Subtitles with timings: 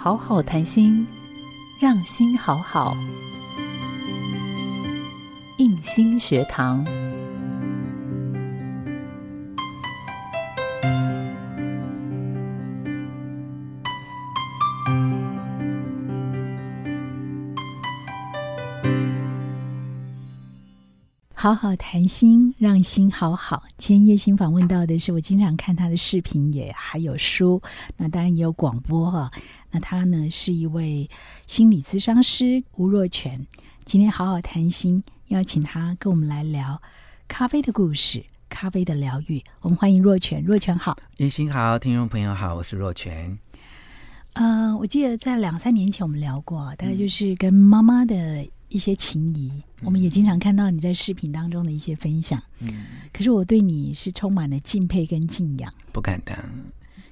[0.00, 1.04] 好好谈心，
[1.80, 2.96] 让心好好。
[5.56, 6.86] 印心学堂。
[21.40, 23.62] 好好谈心，让心好好。
[23.76, 27.62] 今天叶心访问到的是我经常看他的视频，也还有书，
[27.96, 29.30] 那当然也有广播哈。
[29.70, 31.08] 那他呢是一位
[31.46, 33.46] 心理咨商师吴若泉。
[33.84, 36.82] 今天好好谈心，邀请他跟我们来聊
[37.28, 39.40] 咖啡的故事，咖啡的疗愈。
[39.60, 43.38] 我们欢迎若泉，若泉好，叶心好，听众朋友好，我是若泉。
[44.32, 48.44] 呃，我记得在两三年前我们聊过，大概就是跟妈妈的。
[48.68, 49.50] 一些情谊，
[49.82, 52.42] 我们也经常看到你在视频当中的一些分享。
[52.60, 56.36] 嗯，可是我对你是充满了敬佩跟敬仰，不敢当。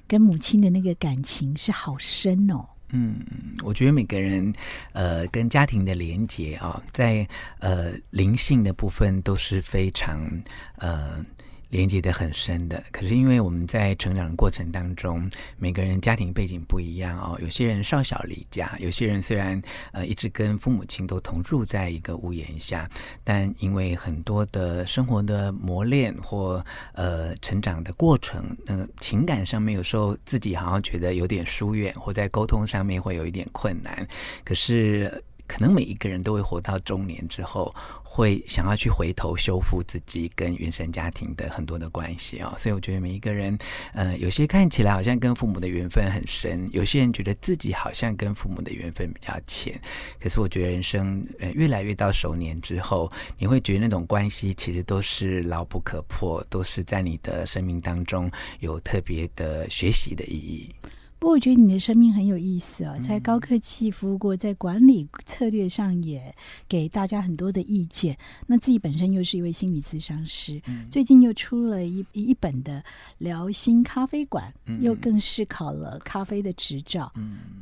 [0.07, 2.65] 跟母亲的那个感情是好深哦。
[2.89, 3.19] 嗯，
[3.63, 4.53] 我觉得每个人
[4.93, 7.27] 呃跟家庭的连接啊，在
[7.59, 10.29] 呃灵性的部分都是非常
[10.77, 11.25] 呃。
[11.69, 17.37] 连接的很深的，可是因为我们在成长的过程当中，每个人家庭背景不一样哦。
[17.41, 22.89] 有些人少小离家，有些人虽然呃一直跟父母亲都同住在一个屋檐下，
[23.23, 34.07] 但因为很多的生活的磨练或呃成长的过程，那呃情感上面有时候自己好像觉得有点疏远，或在沟通上面会有一点困难，
[34.43, 35.23] 可是。
[35.47, 43.57] 可能每一个人都会活到中年之后，会想要去回头修复自己跟原生家庭的很多的关系啊，所以我觉得每一个人，
[43.93, 49.79] 呃，有些看起来好像跟父母的缘分很深，有些人觉得自己好像跟父母的缘分比较浅，
[50.19, 60.73] 可是我觉得人生呃越来越到熟年之后，你会觉得那种关系其实都是牢不可破，都是在你的生命当中有特别的学习的意义。
[61.19, 66.33] 不过，我觉得你的生命很有意思哦，在高科技服务过，在管理策略上也
[66.69, 68.15] 给大家很多的意见。
[68.45, 70.61] 那自己本身又是一位心理咨商师，
[70.91, 72.83] 最近又出了一一本的
[73.17, 77.11] 聊心咖啡馆，又更是考了咖啡的执照，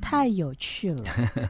[0.02, 1.06] 太有趣了。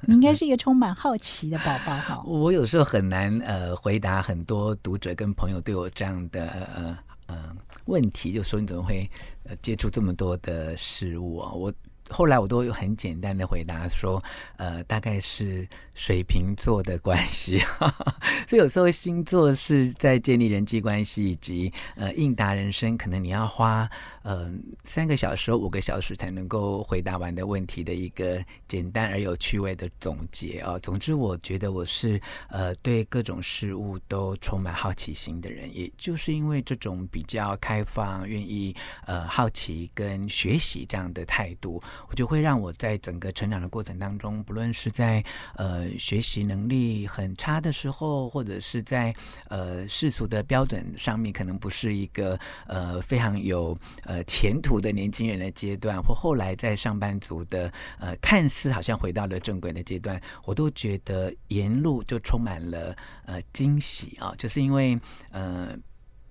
[0.07, 2.22] 你应该是一个充满好奇的宝宝哈。
[2.27, 7.55] 我有时候很难呃回答很多读者跟朋友对我这样的呃呃
[7.85, 9.09] 问题，就说你怎么会
[9.43, 11.51] 呃接触这么多的事物啊？
[11.51, 11.73] 我。
[12.09, 14.23] 后来我都有很简单的回答说，
[14.57, 17.59] 呃，大概是水瓶座的关系，
[18.47, 23.89] 所以有时候星座是在建立人际关系以及呃应答人生，可能你要花
[24.21, 24.51] 呃
[24.83, 30.77] 三个小时五个小时才能够回答完的问题的一个简单而有趣味的总结啊。
[30.79, 38.75] 总之，我觉得我是呃对各种事物都充满好奇心的人，也就是因为这种比较开放、愿意
[39.07, 41.81] 呃好奇跟学习这样的态度。
[42.09, 45.23] 我就会让我在整个成长的过程当中，不论是在
[45.56, 49.13] 呃学习能力很差的时候，或者是在
[49.50, 62.95] 呃世俗的标准上面可能不是一个呃非常有呃前途的年轻人的阶段，或后来在上班族的呃看似好像回到了正轨的阶段，我都觉得沿路就充满了
[63.25, 65.00] 呃惊喜啊，就是因为
[65.31, 65.78] 呃。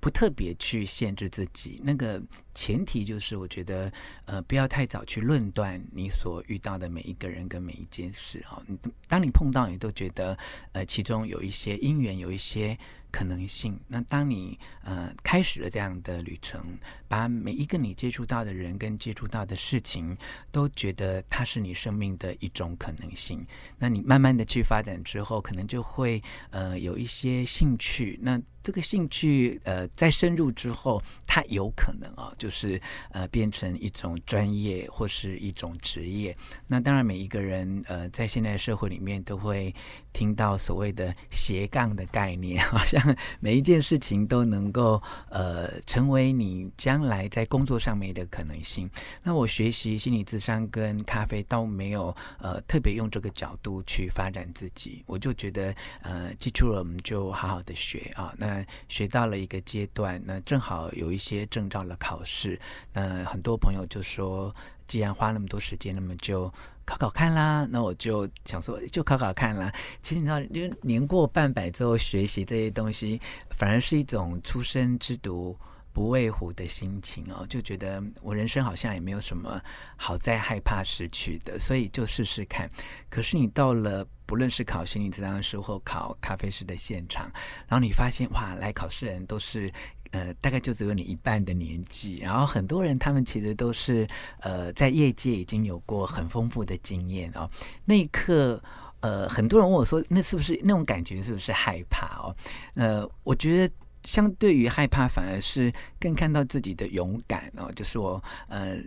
[0.05, 2.23] 不特别去限制自己，那个
[2.53, 3.91] 前提就是，我觉得，
[4.27, 8.63] 呃，不要太早去论断你所遇到的每一个人跟每一件事啊。
[8.67, 8.79] 你
[9.09, 10.37] 当你碰到，你都觉得，
[10.73, 12.79] 呃，其中有一些因缘，有一些。
[13.15, 13.79] 可能性。
[13.87, 16.77] 那当你呃开始了这样的旅程，
[17.07, 20.19] 把每一个你接触到的人跟接触到的事情，
[20.51, 23.47] 都觉得它是你生命的一种可能性。
[23.79, 28.19] 那你慢慢的去发展之后，可能就会呃有一些兴趣。
[28.21, 32.81] 那这个兴趣呃在深入之后，它有可能啊，就是
[33.11, 36.35] 呃变成一种专业或是一种职业。
[36.67, 39.73] 那当然每一个人呃在现在社会里面都会
[40.15, 43.05] 听到所谓的斜杠的概念，好像。
[43.39, 48.89] 每一件事情都能够呃成为你将来在工作上面的可能性。
[49.23, 55.03] 那我学习心理智商跟咖啡都没有呃特别用这个角度去发展自己。
[55.05, 58.33] 我就觉得呃记住了我们就好好的学啊。
[58.39, 58.54] 那
[58.89, 62.61] 学到了一个阶段，那正好有一些证照的考试。
[62.93, 64.55] 那很多朋友就说，
[64.87, 66.53] 既然花那么多时间，那么就。
[66.87, 69.73] 考考看啦，那我就想说，就考考看啦。
[70.03, 73.19] 其实你知道，因为年过半百之后，学习这些东西，
[73.57, 75.57] 反而是一种出生之犊
[75.95, 79.59] 不畏虎的心情哦，就觉得我人生好像也没有什么
[79.97, 82.69] 好再害怕失去的，所以就试试看。
[83.09, 87.31] 可是你到了，不论是考心理咨询师或考咖啡师的现场，
[87.69, 89.73] 然后你发现哇，来考试人都是。
[90.11, 94.07] 呃，大概就只有你一半的年纪，然后很多人他们其实都是
[94.39, 97.51] 呃，在业界已经有过很丰富的经验哦。
[97.85, 98.63] 那一刻，
[99.01, 102.37] 呃，很多人问我说，那是不是那种感觉，是不是害怕哦？
[102.75, 103.75] 呃，我觉得
[104.05, 108.79] 相对于害怕，反而是更看到自己的勇敢哦，就是我呃。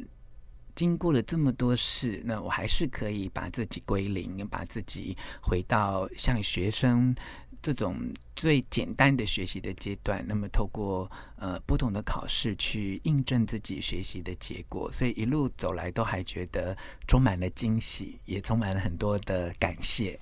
[0.75, 7.16] 经过了这么多事，那我还是可以把自己归零，把自己回到像学生
[7.64, 7.98] 这种
[8.36, 10.24] 最简单的学习的阶段。
[10.28, 16.78] 那么，透过呃不同的考试去印证自己学习的结果，所以一路走来都还觉得
[17.08, 20.20] 充满了惊喜，也充满了很多的感谢。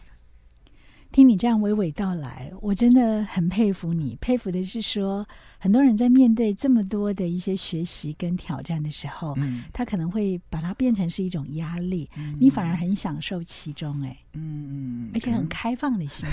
[1.15, 4.17] 听你这样娓娓道来，我真的很佩服你。
[4.19, 5.25] 佩服的是说。
[5.57, 12.07] 很多人在面对这么多的一些学习跟挑战的时候，嗯，他可能会把它变成是一种压力，
[12.39, 16.29] 你反而很享受其中，哎，嗯嗯，而且很开放的心。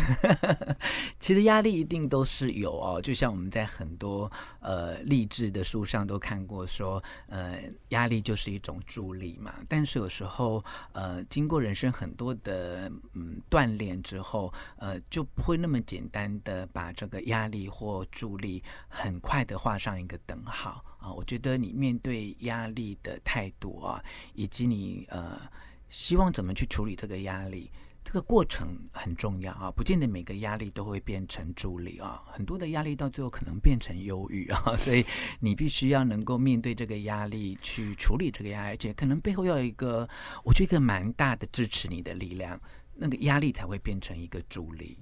[1.19, 7.58] 其实压力一定都是有哦，就像我们在很多呃励志的书上都看过，说呃
[7.88, 9.54] 压力就是一种助力嘛。
[9.66, 10.62] 但是有时候
[10.93, 19.22] 呃经过人生很多的嗯锻炼之后，呃就不会那么简单的把这个压力或助力很。
[19.22, 21.12] 快的画上一个等号啊！
[21.12, 24.02] 我觉得你面对压力的态度啊，
[24.34, 25.40] 以及你呃
[25.88, 27.70] 希望怎么去处理这个压力，
[28.12, 29.70] 这个过程很重要啊！
[29.70, 35.03] 不见得每个压力都会变成助力啊，很多的压力到最后可能变成忧郁啊， 所以
[35.41, 40.06] 你必须要能够面对这个压力，去处理这个压力，而且可能背后要有一个，
[40.44, 42.61] 我觉得一个蛮大的支持你的力量，
[42.94, 44.99] 那个压力才会变成一个助力。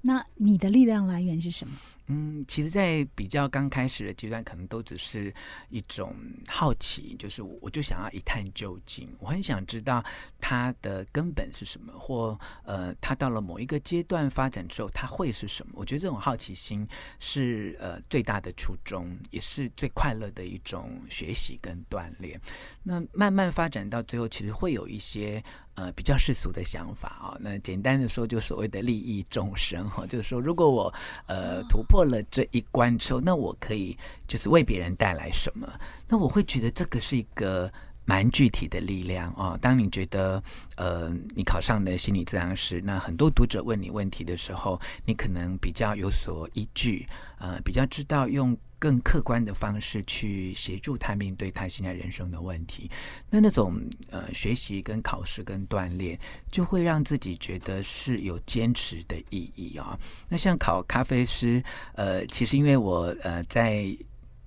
[0.00, 1.74] 那你的力量来源是什么？
[2.08, 5.32] 嗯，其实，在比较刚开始的阶段，可能都只是
[5.70, 6.14] 一种
[6.46, 10.04] 好奇，就是我就想要一探究竟，我很想知道
[10.38, 15.72] 它的根本是什么，或呃，它到了某一个阶段发展之后，它会是什么？
[15.76, 16.86] 我觉得这种好奇心
[17.20, 22.38] 是呃最大的初衷，也是最快乐的一种学习跟锻炼。
[22.82, 25.42] 那慢慢发展到最后，其实会有一些
[25.74, 27.38] 呃比较世俗的想法啊。
[27.40, 30.94] 那简单的说，就所谓的利益众生哈，就是说，如果我
[31.28, 31.93] 呃突破。
[31.94, 33.96] 过了这一关之后，那我可以
[34.26, 35.72] 就是为别人带来什么？
[36.08, 37.72] 那我会觉得这个是一个
[38.04, 39.58] 蛮具体的力量哦。
[39.60, 40.42] 当你觉得
[40.76, 47.06] 呃，你考上了心理治疗师，那很多读者问你问题的时候，你可能比较有所依据，
[47.38, 48.56] 呃，比较知道用。
[48.76, 52.90] 更客观的方式去协助他面对他现在人生的问题，
[53.30, 53.80] 那那种
[54.10, 56.18] 呃学习跟考试跟锻炼，
[56.52, 59.98] 就会让自己觉得是有坚持的意义啊。
[60.28, 61.64] 那像考咖啡师，
[61.94, 63.86] 呃，其实因为我呃在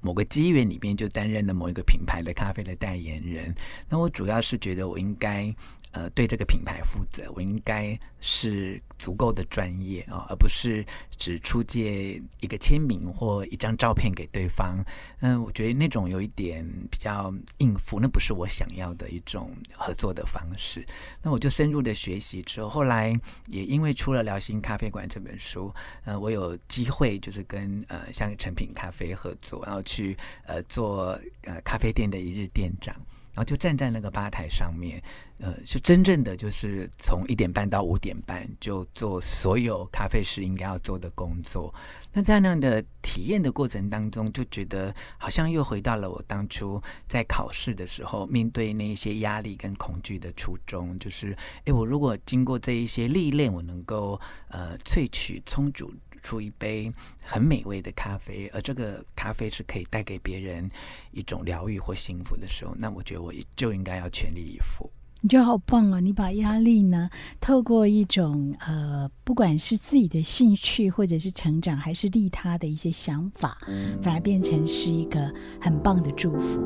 [0.08, 3.54] 某个机缘里边就担任了某一个品牌的咖啡的代言人，
[3.90, 5.54] 那我主要是觉得我应该。
[5.92, 10.86] 呃，对这个品牌负责，我应该是足够的专业啊，而不是
[11.18, 14.84] 只出借一个签名或一张照片给对方。
[15.22, 20.86] 嗯，我觉得那种有一点比较应付，那不是我想要的一种合作的方式。
[21.24, 23.18] 那我就深入的学习之后，后来
[23.48, 25.74] 也因为出了《辽心咖啡馆》这本书，
[26.04, 32.96] 呃，我有机会就是跟呃像成品咖啡合作，然后去呃做呃咖啡店的一日店长。
[33.38, 35.00] 然后就站在那个吧台上面，
[35.38, 41.72] 呃，是真正的就是从一点半到五点半就做所有咖啡师应该要做的工作。
[42.12, 55.94] 那在那样的体验的过程当中，就觉得好像又回到了我当初在考试的时候面对那一些压力跟恐惧的初衷，就是，诶，我如果经过这一些历练，我能够呃萃取充足。
[56.28, 56.92] 出一杯
[57.24, 60.70] 很美味的咖啡，而这个咖啡是可以带给别人
[61.14, 64.92] 一种疗愈或幸福的时候，那我觉得我就应该要全力以赴。
[65.22, 66.02] 你觉得好棒哦！
[66.02, 73.58] 你把压力呢，透过一种呃，不管是自己的兴趣，或者是成长，还是利他的一些想法，
[74.02, 76.62] 反而变成是一个很棒的祝福。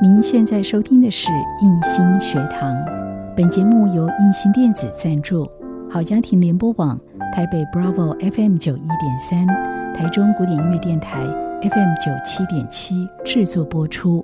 [0.00, 1.28] 您现在收听的是
[1.60, 2.99] 印心学堂。
[3.40, 5.50] 本节目由印心电子赞助，
[5.90, 7.00] 好家庭联播网
[7.32, 9.46] 台北 Bravo FM 九一点三，
[9.94, 11.24] 台中古典音乐电台
[11.62, 14.22] FM 九七点七制作播出。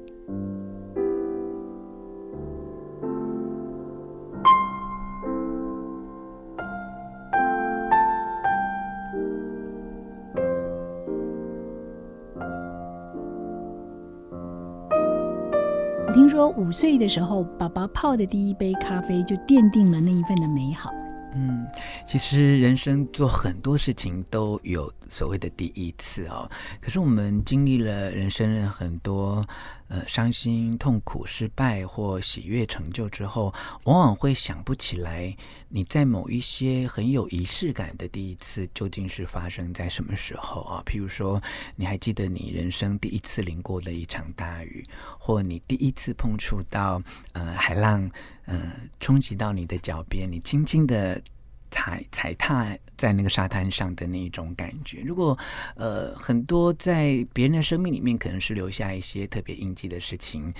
[16.57, 20.91] 五岁的时候，爸爸泡的第一杯咖啡就奠定了那一份的美好。
[21.35, 21.67] 嗯，
[22.07, 26.49] 其实人生做很多事情都有所谓的第一次哦。
[26.81, 29.47] 可是我们经历了人生很多
[29.89, 33.53] 呃伤心、痛苦、失败或喜悦、成就之后，
[33.85, 35.37] 往往会想不起来
[35.69, 40.83] 你在某一些很有仪式感的第一次究竟是发生在什么时候啊？
[40.87, 41.43] 譬如说，
[41.77, 44.85] 你还记得你人生第一次淋过的一场大雨，
[45.19, 47.03] 或你第一次碰触到
[47.33, 48.11] 呃海浪，
[48.47, 51.23] 呃冲击到你的脚边，你轻轻的。
[51.71, 55.39] 踩踩踏在那个沙滩上的那一种感觉，如果
[55.75, 60.53] 呃很多在别人的生命里面可能是留下一些特别印记的事情，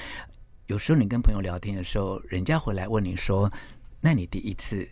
[0.67, 3.51] 有时候你跟朋友聊天的时候，人家回来问你说
[4.01, 4.89] ：“那你第一次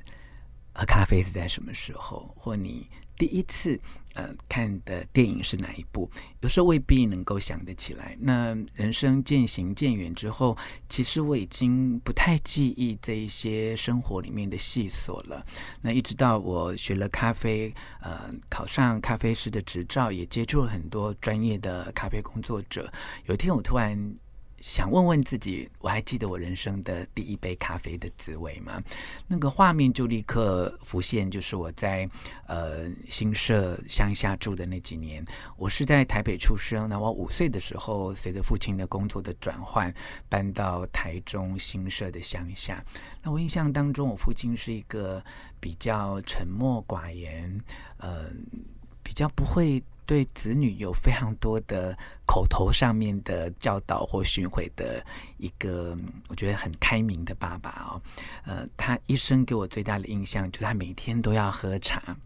[0.73, 2.89] 喝咖啡是在什么时候？”或你。
[3.17, 3.79] 第一次
[4.15, 6.11] 呃看的电影是哪一部？
[6.41, 8.17] 有时候未必能够想得起来。
[8.21, 10.57] 那人生渐行渐远之后，
[10.89, 15.45] 其实我已经不太记忆这一些生活里面的细琐了。
[15.81, 22.93] 那一直到我学了咖啡，呃，考上咖啡师的执照，也接触了很多专业的咖啡工作者。
[23.27, 24.15] 有一天，我突然。
[24.65, 28.83] 想问问自己，我还记得我人生的第一杯咖啡的滋味吗？
[29.29, 32.09] 那个画面就立刻浮现，就是我在
[32.47, 35.23] 呃新社乡下住的那几年。
[35.59, 39.95] 我是在台北出生，那我五岁的时候，随着父亲的工作的转换，
[40.31, 42.83] 搬到台中新社的乡下。
[43.23, 45.23] 那我印象当中，我父亲是一个
[45.61, 47.61] 比较沉默寡言，
[47.99, 48.31] 呃，
[49.03, 49.85] 比较不会。
[50.07, 51.97] 对子女有非常多的
[52.27, 55.05] 口头上面的教导或巡回的
[55.39, 55.97] 一个，
[56.29, 58.01] 我觉得很开明的爸爸哦。
[58.45, 62.17] 呃，他一生给我最大的印象，就是他每天都要喝茶。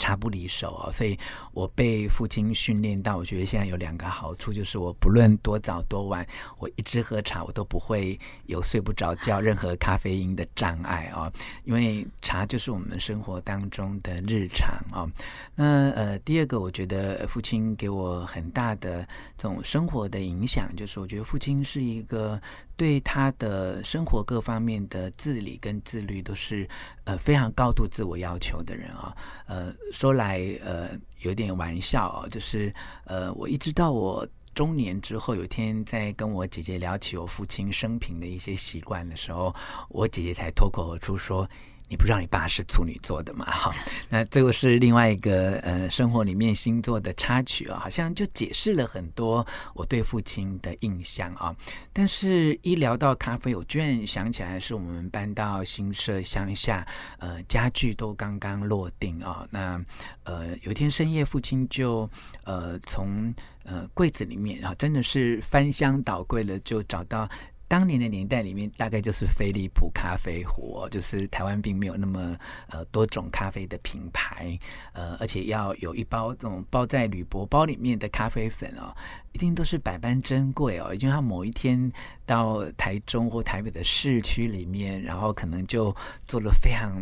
[0.00, 1.16] 茶不离手啊，所以
[1.52, 6.26] 我被父亲训练到，我觉得现在有两个好处，就是我不论多早多晚，
[6.58, 11.30] 我一直喝茶，我都不会有睡不着觉、任何咖啡因的障碍啊，
[11.64, 15.06] 因为茶就是我们生活当中的日常啊。
[15.54, 22.40] 那呃，第二个，我觉得父亲给我很大的这种生活的影响，就是我觉得父亲是一个。
[22.80, 26.66] 对他的生活各方面的自理跟自律都是
[27.04, 29.14] 呃非常高度自我要求的人啊，
[29.46, 32.72] 呃说来呃有点玩笑哦，就是
[33.04, 39.54] 呃我一直到我中年之后，有一天在跟我姐姐聊起我父亲生平的一些习惯的时候，
[39.90, 41.46] 我姐姐才脱口而出说。
[41.90, 43.44] 你不知道你爸是处女座的嘛？
[43.46, 43.74] 哈，
[44.08, 49.44] 那这个是另外一个呃生活里面星座的插曲啊，好像就解释了很多
[49.74, 51.52] 我对父亲的印象啊。
[51.92, 56.86] 但是，一聊到咖啡，我居然想起来是我们搬到新社乡下，
[57.18, 59.44] 呃，家具都刚刚落定啊。
[59.50, 59.84] 那
[60.22, 62.08] 呃，有一天深夜，父亲就
[62.44, 67.28] 呃从呃柜子里面啊，真的是翻箱倒柜了，就找到。
[67.70, 72.36] 当年的年代里面，大概就是飞利浦咖啡壶，就是台湾并没有那么
[72.66, 74.58] 呃多种咖啡的品牌，
[74.92, 78.92] 呃，而且要有一包这种包在铝箔包里面的咖啡粉哦，
[79.30, 81.88] 一定都是百般珍贵哦，因为他某一天
[82.26, 85.94] 到台中或台北的市区里面，然后可能就
[86.26, 87.00] 做了非常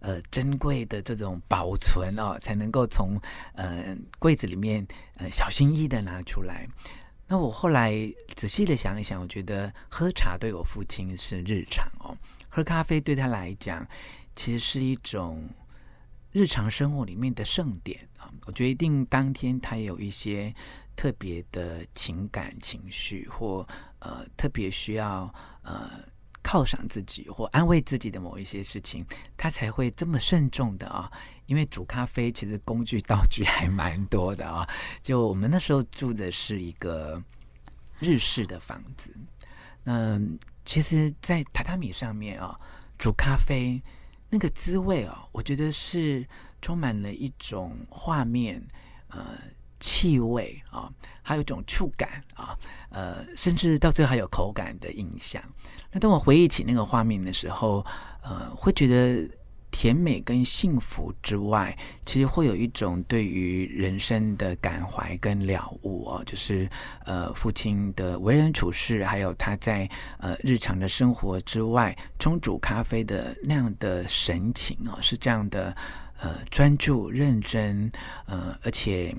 [0.00, 3.20] 呃珍贵的这种保存哦，才能够从
[3.52, 4.86] 呃柜子里面
[5.18, 6.66] 呃小心翼翼的拿出来。
[7.28, 7.92] 那我后来
[8.36, 12.16] 仔细的想一想，我觉得喝茶对我父亲是日常哦，
[12.48, 13.86] 喝咖啡对他来讲，
[14.36, 15.48] 其实是一种
[16.30, 18.30] 日常生活里面的盛典啊。
[18.46, 20.54] 我觉得一定当天他有一些
[20.94, 23.66] 特别的情感情绪，或
[23.98, 25.90] 呃特别需要呃
[26.44, 29.04] 犒赏自己或安慰自己的某一些事情，
[29.36, 31.10] 他才会这么慎重的啊。
[31.46, 34.68] 因为煮咖啡其实工具道具还蛮多的啊，
[35.02, 37.22] 就我们那时候住的是一个
[37.98, 39.14] 日式的房子，
[39.84, 42.58] 嗯其实，在榻榻米上面啊
[42.98, 43.80] 煮咖啡
[44.28, 46.26] 那个滋味啊，我觉得是
[46.60, 48.60] 充满了一种画面、
[49.08, 49.38] 呃
[49.78, 50.90] 气味啊，
[51.22, 52.58] 还有一种触感啊，
[52.90, 55.40] 呃，甚至到最后还有口感的印象。
[55.92, 57.84] 那当我回忆起那个画面的时候，
[58.22, 59.30] 呃，会觉得。
[59.78, 66.66] 甜美跟幸福之外，其实会有一种对于人生的感怀跟了悟哦，就是
[67.04, 75.76] 呃父亲的为人处事，还有他在呃日常的生活之外冲煮咖啡的那样的神情哦，是这样的
[76.20, 77.92] 呃专注认真
[78.24, 79.14] 呃，而且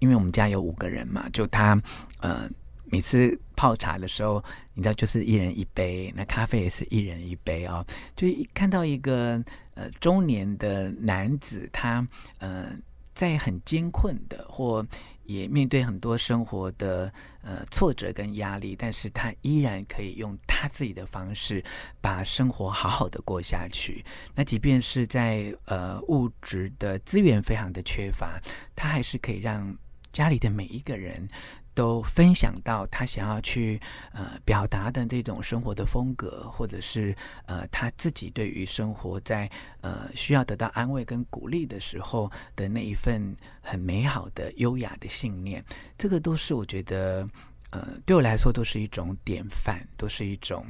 [0.00, 1.80] 因为我们家有五个人嘛，就他
[2.18, 2.50] 呃。
[2.92, 4.44] 每次泡茶的时候，
[4.74, 7.82] 你知道，就是一人一杯，那咖啡也是一人一杯啊。
[8.14, 12.06] 就看到一个呃中年的男子，他
[12.38, 12.70] 呃
[13.14, 14.86] 在很艰困的，或
[15.24, 21.64] 也面对很多生活的呃挫折跟压力，但是他依然可以用他自己的方式
[21.98, 24.04] 把生活好好的过下去。
[24.34, 28.38] 那即便是在呃物质的资源非常的缺乏，
[28.76, 29.74] 他还是可以让
[30.12, 31.28] 家里的每一个人。
[31.74, 33.80] 都分享到他想要去
[34.12, 37.16] 呃表达的这种生活的风格，或者是
[37.46, 39.50] 呃他自己对于生活在
[39.80, 45.64] 呃需要得到安慰跟鼓励的时候的那一份很美好的优雅的信念，
[45.96, 47.26] 这个都是我觉得
[47.70, 50.66] 呃对我来说都是一种典范，都是一种。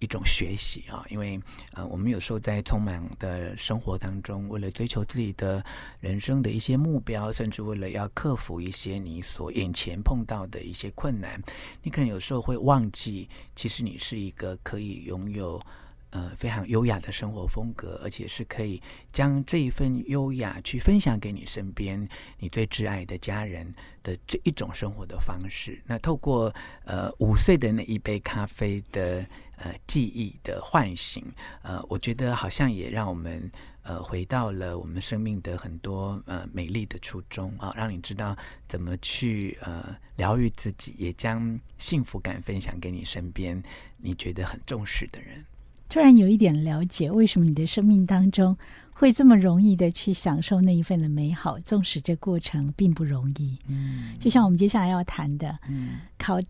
[0.00, 1.38] 一种学习啊，因为
[1.74, 5.62] 呃，我们有时候在匆忙的生活当中，为了追求自己的
[6.00, 11.40] 人生的一些目标，甚至为了要克服一些你所眼前碰到的一些困难，
[11.82, 15.60] 你可能有时候会忘记，其实你是一个可以拥有
[16.10, 25.78] 呃非常优雅的生活风格，而且是可以将这一份优雅去分享给你身边你最挚爱的家人的这一种生活的方式。
[25.84, 26.50] 那透过
[26.86, 29.22] 呃五岁的那一杯咖啡的。
[29.62, 31.22] 呃，记忆的唤醒，
[31.60, 33.50] 呃，我觉得好像也让我们
[33.82, 38.34] 呃回到了我们生命的很多呃美丽的初衷啊，让你知道
[38.66, 43.62] 怎么去呃疗愈自己，也将幸福感分享给你身边
[43.98, 45.44] 你觉得很重视的人。
[45.90, 48.56] 突然有一点了解，为什么你的生命当中
[48.94, 53.58] 会这么容易的去享受那一份的美好，纵使这过程并不容易。
[53.66, 56.40] 嗯，就像我们接下来要谈的，嗯，考。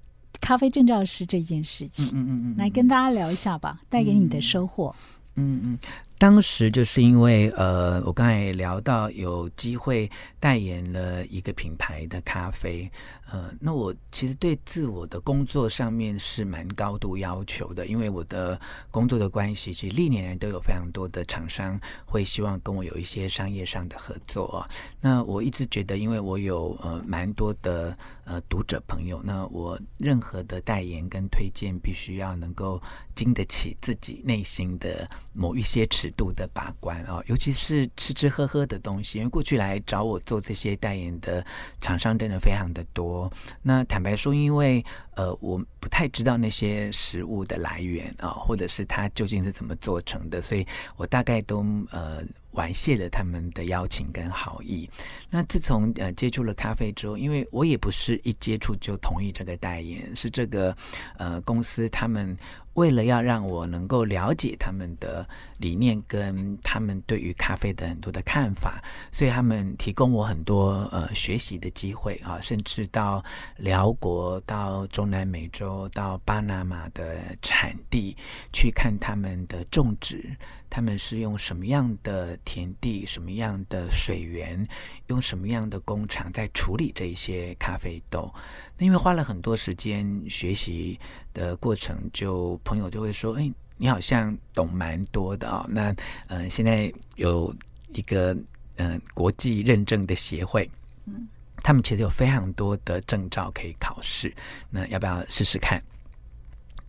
[0.41, 4.95] 咖啡证照师这件事情，嗯嗯嗯，来跟大家聊一下吧，带给你的收获。
[5.37, 5.79] 嗯嗯，
[6.21, 10.09] 当时就是因为呃，我刚才聊到有机会
[10.39, 12.93] 代言了一个品牌的咖啡。
[13.33, 18.61] 呃，那我其实对自我的工作上面是蛮高度要求的，因为我的
[18.91, 24.69] 工作的关系，其实历年来都有非常多的厂商会希望跟我有一些商业上的合作啊。
[25.01, 32.83] 那我一直觉得，因为我有呃蛮多的呃读者朋友，那我任何的代言跟推荐，必须要能够
[33.15, 41.45] 经得起自己内心的某一些尺度的把关啊，尤其是吃吃喝喝的东西，因为过去来找我做这些代言的
[41.81, 43.33] 厂商真的非常的多。
[43.63, 54.89] 那坦白说，因为呃，我不太知道那些食物的来源啊，或者是它究竟是怎么做成的，所以我大概都呃婉谢了他们的邀请跟好意。
[55.29, 60.77] 那自从呃接触了咖啡之后，因为我也不是一接触就同意这个代言，是这个
[61.17, 62.37] 呃公司他们。
[62.75, 73.23] 为了要让我能够了解他们的理念跟他们对于咖啡的很多的看法，所以他们提供我很多呃学习的机会啊，甚至到
[73.57, 78.17] 辽国、到中南美洲、到巴拿马的产地
[78.53, 80.25] 去看他们的种植。
[80.71, 84.65] 他们是用什么样的田地、什么样的水源、
[85.09, 88.33] 用什么样的工厂在处理这些咖啡豆？
[88.79, 90.99] 那因为花了很多时间学习
[91.35, 95.95] 的过程，就朋友就会说：“哎，你好像懂蛮多的啊。”那
[96.29, 97.55] 呃，现在有
[97.93, 98.37] 一个
[98.77, 100.71] 嗯国际认证的协会，
[101.07, 101.27] 嗯，
[101.65, 104.33] 他们其实有非常多的证照可以考试。
[104.71, 105.83] 那要不要试试看？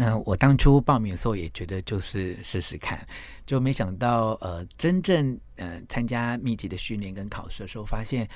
[0.02, 3.08] 那我当初报名的时候也觉得就是试试看，
[3.46, 8.28] 就没想到呃，真正呃参加密集的训练跟考试的时候，发现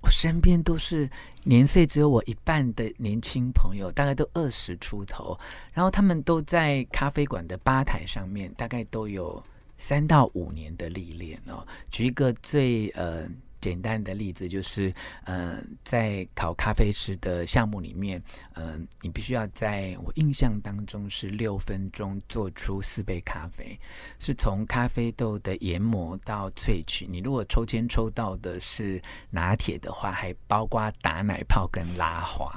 [0.00, 1.08] 我身边都是
[1.44, 5.38] 年岁只有我一半的年轻朋友，大概都二十出头，
[5.72, 9.40] 然后他们都在咖啡馆的吧台上面，大概都有
[9.78, 11.64] 三到五年的历练哦。
[11.92, 13.28] 举一个最呃。
[13.62, 14.92] 简单的例子就是，
[15.24, 18.20] 呃，在考咖啡师的项目里面，
[18.54, 23.78] 嗯，你必须要在我印象当中是六分钟做出四杯咖啡，
[24.18, 27.06] 是从咖啡豆的研磨到萃取。
[27.06, 32.52] 你如果抽签抽到的是拿铁的话，还包括打奶泡跟拉花。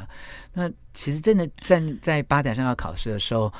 [0.51, 3.53] 那其实真的站在吧台上要考试的时候，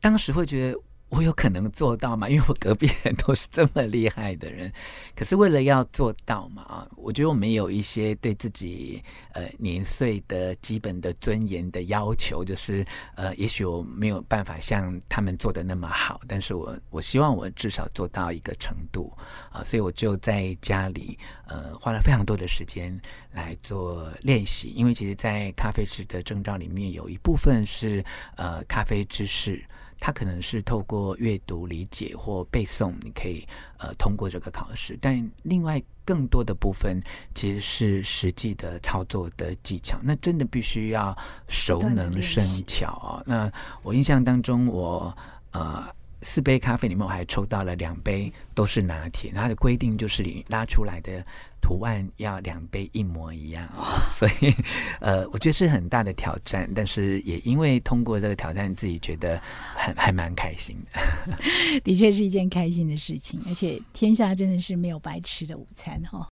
[0.00, 0.78] 当时会觉得。
[1.12, 2.26] 我有可能做到吗？
[2.30, 4.72] 因为我隔壁人都是这么厉害的人，
[5.14, 9.02] 可是为了要做到嘛，啊，我觉得我们有一些对自己
[9.34, 12.82] 呃年岁的基本的尊严的要求，就是
[13.14, 19.12] 呃，也许我没有办法像他们做的那么好，但是我我希望我至少做到一个程度
[19.50, 22.98] 啊，所以我就在家里呃花了非常多的时间
[23.32, 28.02] 来做练习，因为其实，在咖啡师的证照里面有一部分是
[28.36, 29.62] 呃咖啡知识。
[30.04, 33.46] 它可能是透过阅读理解或背诵，你可以
[33.78, 34.98] 呃通过这个考试。
[35.00, 37.00] 但另外更多的部分
[37.36, 41.16] 其实是实际的操作的技巧，那真的必须要
[41.48, 43.22] 熟能生巧啊。
[43.24, 43.48] 那
[43.84, 45.16] 我印象当中，我
[45.52, 45.86] 呃。
[46.22, 49.30] 四杯咖啡里面，我还抽到了两杯都是拿铁。
[49.32, 51.24] 它的规定就是你拉出来的
[51.60, 54.54] 图案要两杯一模一样啊，所以
[55.00, 56.70] 呃，我觉得是很大的挑战。
[56.74, 59.40] 但是也因为通过这个挑战，自己觉得
[59.76, 61.80] 很还蛮开心的。
[61.84, 66.28] 的确是一件开心的事情，而且天下真的是没有白吃的午餐哈。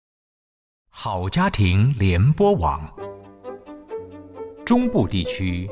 [0.88, 2.88] 好家庭联播网。
[4.64, 5.68] 中部地区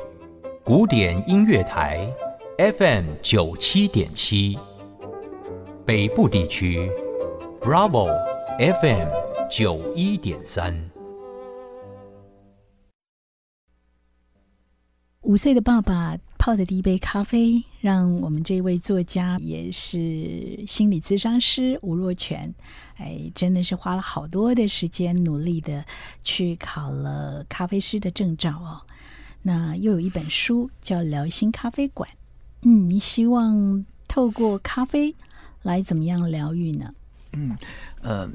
[0.63, 2.07] 古典音乐台
[2.57, 4.59] FM 九七点七，
[5.87, 6.87] 北部地区
[7.59, 8.07] Bravo
[8.59, 9.09] FM
[9.49, 10.91] 九一点三。
[15.21, 22.53] 五岁的爸爸泡的第一杯咖啡，让我们这位作家也是心理咨商师吴若泉，
[22.97, 25.83] 哎，真的是花了好多的时间，努力的
[26.23, 28.81] 去考了咖啡师的证照哦。
[29.41, 32.07] 那又有一本书叫《聊心咖啡馆》，
[32.63, 35.15] 嗯，你希望透过咖啡
[35.61, 36.93] 来怎么样疗愈呢？
[37.33, 37.57] 嗯，
[38.01, 38.29] 呃。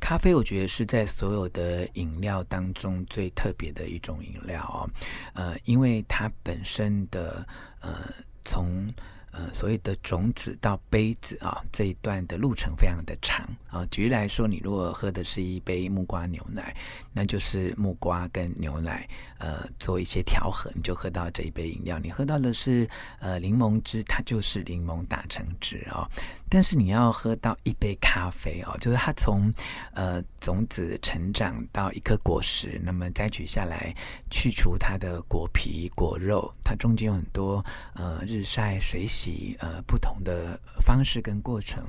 [0.00, 4.84] 咖啡，我觉得是在所有的饮料当中最特别的一种饮料哦，
[5.32, 7.46] 呃，因为它本身的
[7.80, 8.12] 呃，
[8.44, 8.86] 从
[9.36, 13.84] 呃所谓的种子到杯子啊这一段的路程非常的长啊。
[13.90, 16.74] 举例来说，你如果喝的是一杯木瓜牛奶，
[17.12, 21.98] 那就是木瓜跟牛奶呃做一些调和，你就喝到这一杯饮料。
[21.98, 26.08] 你喝到的是呃柠檬汁，它就是柠檬打成汁啊。
[26.54, 29.52] 但是你要喝到一杯咖啡哦，就是它从
[29.92, 33.92] 呃种子成长到一颗果实，那么摘取下来，
[34.30, 37.64] 去除它的果皮果肉，它中间有很多
[37.94, 41.82] 呃日晒水洗呃不同的方式跟过程。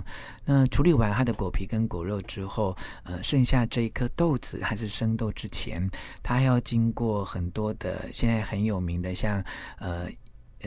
[0.43, 5.87] 那处理完它的果皮跟果肉之后，呃，剩下这一颗豆子还是生豆之前，
[6.23, 9.43] 它还要经过很多的现在很有名的像
[9.77, 10.09] 呃。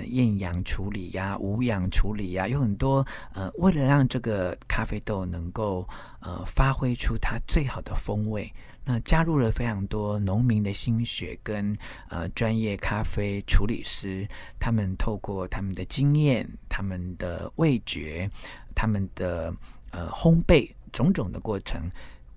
[0.06, 5.86] 厌氧处理呀，无氧处理呀，有很多呃，为了让这个咖啡豆能够
[6.20, 8.52] 呃发挥出它最好的风味，
[8.84, 11.76] 那加入了非常多农民的心血跟
[12.08, 14.26] 呃专业咖啡处理师，
[14.58, 18.28] 他们透过他们的经验、他们的味觉、
[18.74, 19.54] 他们的
[19.90, 21.90] 呃烘焙种种的过程，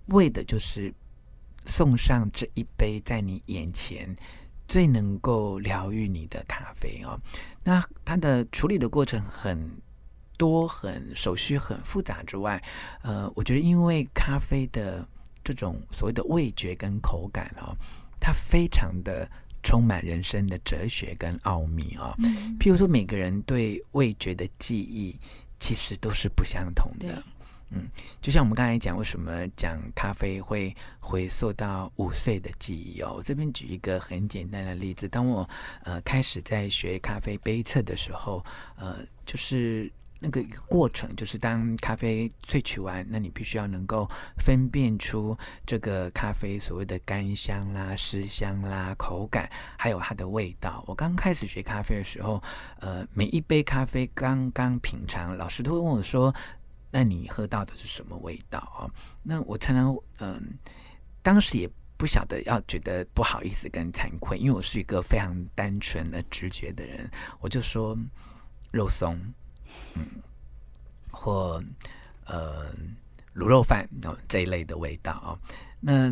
[0.07, 0.93] 为的就是
[1.65, 4.15] 送上这一杯在你眼前。
[4.71, 7.19] 最能够疗愈你的咖啡哦，
[7.61, 9.69] 那它的处理的过程很
[10.37, 12.63] 多，很手续很复杂之外，
[13.01, 15.05] 呃，我觉得因为咖啡的
[15.43, 17.75] 这种所谓的味觉跟口感哦，
[18.17, 19.29] 它非常的
[19.61, 22.15] 充满人生的哲学跟奥秘啊。
[22.57, 25.13] 譬如说，每个人对味觉的记忆
[25.59, 27.21] 其实都是不相同的。
[27.73, 27.87] 嗯，
[28.21, 33.21] 就像我们刚才讲，为什么讲咖啡会回溯到五岁的记忆哦？
[33.23, 35.49] 这边举一个很简单的例子，当我
[35.83, 38.43] 呃开始在学咖啡杯测的时候，
[38.75, 44.05] 呃，就是那个过程，就是当咖啡萃取完，那你必须要能够
[44.37, 50.83] 分辨出这个咖啡所谓的干香啦、湿香啦、口感，还有它的味道。
[50.87, 52.43] 我刚开始学咖啡的时候，
[52.81, 56.35] 呃，每一杯咖啡刚刚品尝，老师都会问我说。
[56.91, 58.85] 那你喝到的是什么味道啊？
[59.23, 60.57] 那我常常嗯，
[61.23, 67.97] 当时也不晓得要觉得不好意思跟惭愧，因为我是一个非常单纯的直觉的人，我就说
[68.71, 69.17] 肉松，
[69.95, 70.21] 嗯，
[71.11, 71.63] 或
[72.25, 72.73] 呃
[73.35, 75.39] 卤肉饭哦这一类的味道啊。
[75.79, 76.11] 那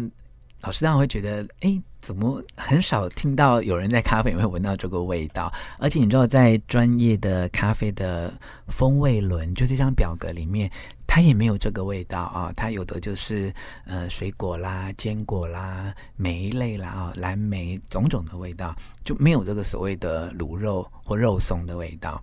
[0.62, 1.82] 老师当然会觉得，哎。
[2.00, 5.52] 怎么很少听到有人在咖啡里面闻到这个味道？
[5.78, 8.34] 而且你知道，在专业的咖啡的
[8.70, 10.72] 风味轮，就这张表格里面，
[11.10, 12.54] 它也没有这个味道啊。
[12.56, 13.52] 它有的就是
[13.86, 22.22] 呃水果啦、坚果啦、梅类啦啊、蓝莓种种的味道，就没有这个所谓的卤肉或肉松的味道。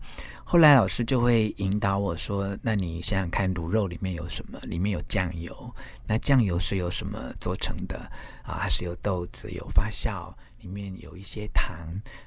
[0.48, 4.60] 后来老师就会引导我说：“那你想想看，卤肉里面有什么？
[4.62, 5.74] 里面有酱油，
[6.06, 7.98] 那酱油是由什么做成的
[8.44, 8.54] 啊？
[8.54, 11.76] 还是有豆子有？”发酵里面有一些糖，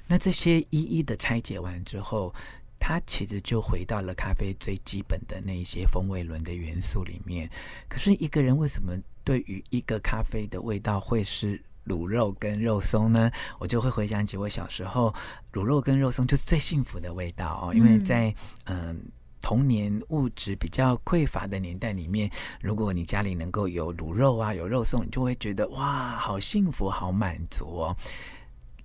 [0.06, 2.34] 那这些一一的拆解完之后，
[2.80, 7.48] 它其实就回到了咖啡最基本的那一些风味轮的元素里面。
[7.88, 13.30] 可是一个人为什么对于一个咖啡的味道会是卤肉跟肉松呢？
[13.58, 15.14] 我就会回想起我小时候，
[15.52, 19.00] 卤肉跟肉松就是最幸福的味道哦，因为在嗯。
[19.42, 27.96] 童年物质比较匮乏的年代里面，如果你家里能够有卤肉啊，有肉松，你就会觉得哇，好幸福，好满足哦。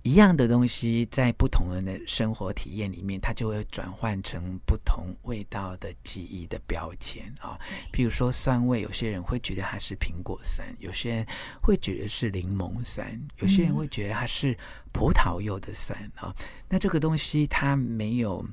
[0.06, 7.58] 一样的东西，在不同人的生活体验里面，它就会转换成不同味道的记忆的标签啊。
[7.90, 11.26] 比如说酸味，有些人会觉得它是苹果酸，有些人
[11.60, 14.56] 会觉得是柠檬酸，有些人会觉得它是
[14.92, 16.32] 葡萄柚的酸啊。
[16.68, 18.46] 那这个东西它没有。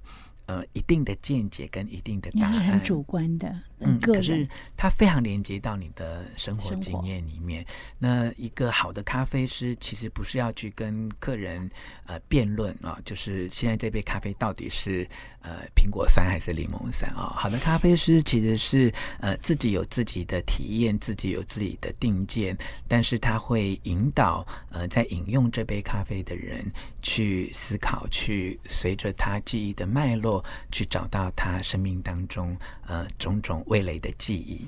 [0.46, 3.50] 呃，一定的见解跟一定的答案，很主观的。
[3.86, 4.50] 嗯，个可是人。
[4.76, 7.65] 它非常连接到你的生活生活经验里面。
[8.00, 11.69] 那一个好的咖啡师其实不是要去跟客人
[12.06, 15.08] 呃辩论啊，就是现在这杯咖啡到底是
[15.41, 17.34] 呃苹果酸还是柠檬酸啊？
[17.38, 26.69] 好的咖啡师其实是呃自己有自己的体验，自己有自己的定见，但是他会引导呃在饮用这杯咖啡的人
[27.02, 30.43] 去思考，去随着他记忆的脉络
[30.74, 34.62] 去找到他生命当中呃种种味蕾的记忆。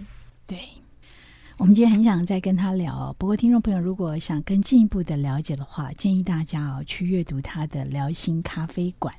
[0.48, 0.58] 对，
[1.58, 9.14] 我们今天很想再跟他聊哦，不过听众朋友如果想更进一步的了解的话，建议大家哦去阅读他的《聊心咖啡馆》。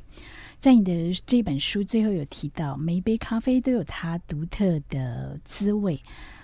[0.59, 0.93] 在你的
[1.25, 6.03] 这本书最后有提到，每一杯咖啡都有它独特的滋味。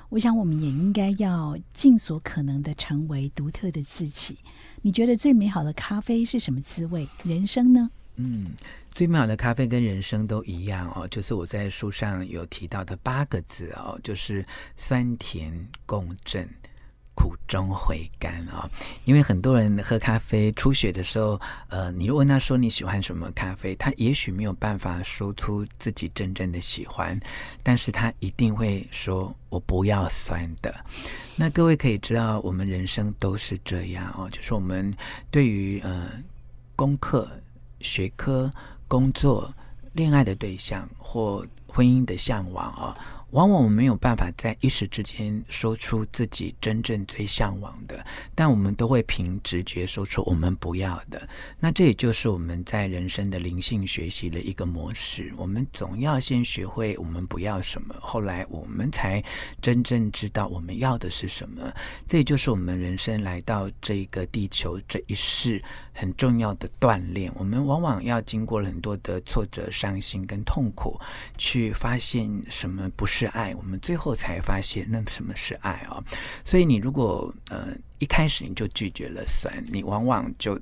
[0.08, 4.38] 我想我们也应该要尽所可能的成为独特的自己。
[4.82, 7.08] 你觉得最美好的咖啡是什么滋味？
[7.24, 7.90] 人生呢？
[8.16, 8.52] 嗯，
[8.94, 14.44] 最美好的咖啡跟人生都一样哦，就是我在书上有提到的八个字哦，就是
[14.76, 16.48] 酸甜共振。
[17.14, 18.68] 苦中回甘啊、
[19.04, 27.20] 因为很多人喝咖啡初学的时候，呃，你问他说你喜欢什么咖啡，他也许没有办法说出自己真正的喜欢，
[27.62, 30.74] 但是他一定会说我不要酸的。
[31.36, 34.92] 那各位可以知道，我们人生都是这样哦，就是我们
[35.30, 36.10] 对于呃
[36.74, 37.30] 功课、
[37.80, 38.50] 学科、
[38.92, 39.50] 工作、
[39.94, 42.94] 恋爱的对象或婚姻的向往啊、
[43.32, 51.26] 往往我们没有办法在一时之间说出自己真正最向往的，但我们都会凭直觉说出我们不要的。
[51.58, 55.32] 那这也就是我们在人生的灵性学习的一个模式。
[55.36, 59.22] 我们总要先学会我们不要什么，后来我们才
[59.60, 61.72] 真正知道我们要的是什么。
[62.06, 65.62] 这也就是我们人生来到这个地球这一世
[65.94, 67.32] 很重要的锻炼。
[67.34, 71.00] 我们往往要经过了很多的挫折、伤心跟痛苦，
[71.38, 76.02] 去发现什么不是是爱，我们最后才发现那什么是爱啊、
[76.44, 77.68] 所以你如果呃
[78.00, 80.60] 一开始你就拒绝了酸，你往往就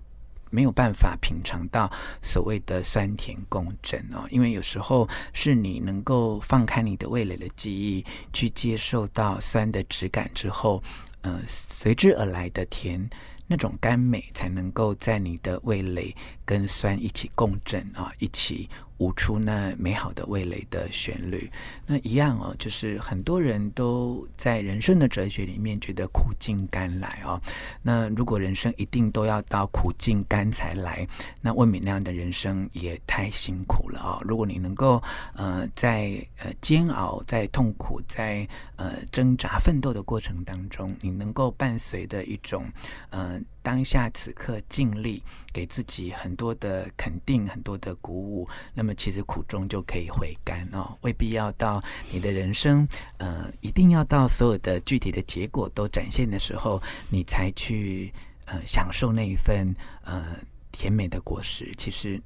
[0.51, 10.83] 没有办法品尝到所谓的酸甜共振哦，因为有时候是你能够放开你的味蕾的记忆，去接受到酸的质感之后，
[11.23, 13.09] 呃，随之而来的甜。
[13.53, 18.71] 那种甘美才能够在你的味蕾跟酸一起共振啊，一起
[19.01, 21.51] 舞出那美好的味蕾的旋律。
[21.87, 27.41] 那一样哦，就是很多人都在人生的哲学里面觉得苦尽甘来哦。
[27.83, 31.07] 那如果人生一定都要到苦尽甘才来，
[31.41, 34.23] 那魏敏那样的人生也太辛苦了哦。
[34.23, 35.03] 如果你能够
[35.35, 38.47] 呃在呃煎熬、在痛苦、在
[38.81, 42.65] 呃挣扎奋斗的过程当中，你能够伴随着一种
[43.11, 52.89] 呃当下此刻尽力，给自己很多的肯定、很多的鼓舞，那么其实苦中就可以回甘哦，未必要到你的人生
[53.19, 58.11] 呃一定要到所有的具体的结果都展现的时候，你才去
[58.47, 60.37] 呃享受那一份呃
[60.73, 61.71] 甜美的果实。
[61.77, 62.19] 其实。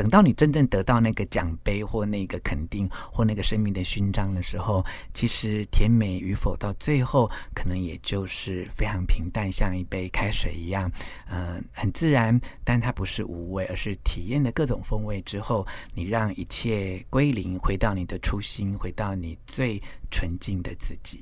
[0.00, 4.82] 等到你真正得到那个奖杯或那个肯定或那个生命的勋章的时候，
[5.12, 10.90] 其实甜美与否到最后可能也就是非常平淡，像一杯开水一样，
[11.28, 19.78] 呃，很自然，但它不是无味，而是体验了各种风味之后，你让一切归零，回到你的初心，回到你最
[20.10, 21.20] 纯净的自己。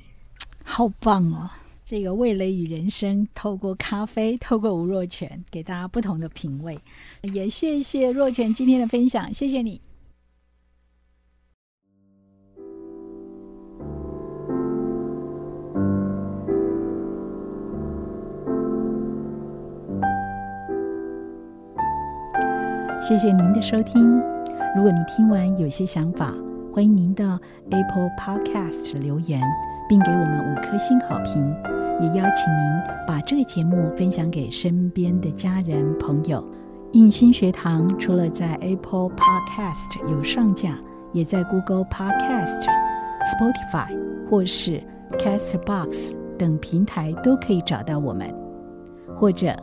[0.63, 1.49] 好棒哦！
[1.89, 6.77] 这个味蕾与人生，透过咖啡，透过吴若泉，给大家不同的品味。
[7.23, 9.81] 也谢谢若泉今天的分享，谢谢你。
[23.01, 24.15] 谢谢您的收听。
[24.75, 26.35] 如果你听完有些想法，
[26.71, 27.39] 欢迎您到
[27.71, 29.41] Apple Podcast 留言，
[29.89, 31.78] 并给我们五颗星好评。
[31.99, 36.43] 也邀请您把这个节目分享给身边的家人朋友。
[36.93, 40.75] 印心学堂除了在 Apple Podcast 有上架，
[41.11, 42.65] 也在 Google Podcast、
[43.25, 43.95] Spotify
[44.29, 44.81] 或是
[45.19, 48.33] Castbox 等平台都可以找到我们。
[49.15, 49.55] 或者，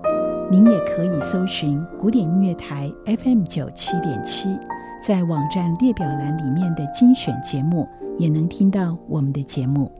[0.51, 4.57] 您也可以搜寻古典音乐台 FM 九七点七，
[5.03, 9.91] 在网站列表栏里面的精选节目，也能听到我们的节目。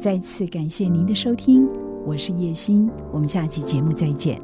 [0.00, 1.68] 再次感谢您的收听，
[2.06, 4.40] 我是叶欣，我们下期节目再见。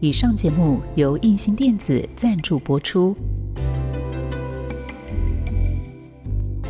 [0.00, 3.16] 以上节目由印心电子赞助播出。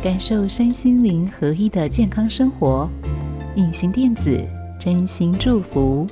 [0.05, 2.87] 感受身心灵合一的健康生活。
[3.55, 4.39] 隐形电子，
[4.79, 6.05] 真心祝福。